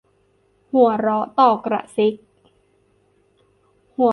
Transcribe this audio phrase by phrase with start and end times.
[0.71, 2.13] หัวเราะต่อกระซิก